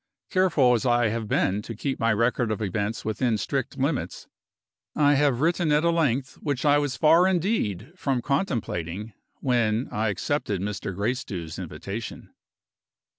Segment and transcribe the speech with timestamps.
[0.31, 4.25] Careful as I have been to keep my record of events within strict limits,
[4.95, 10.09] I have written at a length which I was far indeed from contemplating when I
[10.09, 10.95] accepted Mr.
[10.95, 12.33] Gracedieu's invitation.